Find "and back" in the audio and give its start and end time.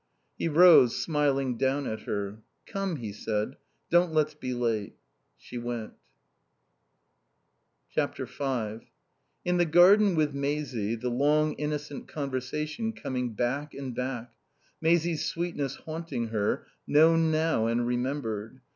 13.75-14.33